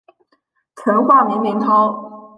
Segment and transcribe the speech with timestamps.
[0.73, 2.27] 曾化名林涛。